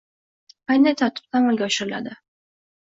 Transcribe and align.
qanday 0.71 0.97
tartibda 1.03 1.43
amalga 1.45 1.69
oshiriladi? 1.71 2.19